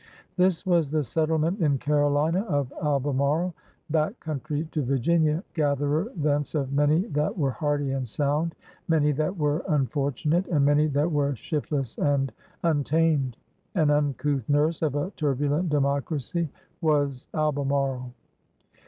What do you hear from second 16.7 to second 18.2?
was Albemarle.